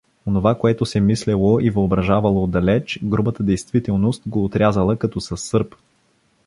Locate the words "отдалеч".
2.43-2.99